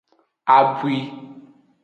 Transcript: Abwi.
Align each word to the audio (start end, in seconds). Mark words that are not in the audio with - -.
Abwi. 0.57 0.95